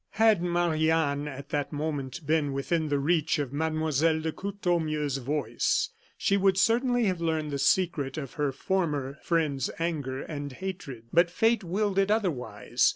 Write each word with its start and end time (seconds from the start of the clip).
Had 0.13 0.41
Marie 0.41 0.89
Anne, 0.89 1.27
at 1.27 1.49
that 1.49 1.71
moment, 1.71 2.25
been 2.25 2.53
within 2.53 2.89
the 2.89 2.97
reach 2.97 3.37
of 3.37 3.53
Mlle. 3.53 3.91
de 3.91 4.31
Courtornieu's 4.31 5.17
voice, 5.17 5.89
she 6.17 6.37
would 6.37 6.57
certainly 6.57 7.03
have 7.03 7.21
learned 7.21 7.51
the 7.51 7.59
secret 7.59 8.17
of 8.17 8.33
her 8.33 8.51
former 8.51 9.19
friend's 9.21 9.69
anger 9.77 10.23
and 10.23 10.53
hatred. 10.53 11.03
But 11.13 11.29
fate 11.29 11.63
willed 11.63 11.99
it 11.99 12.09
otherwise. 12.09 12.89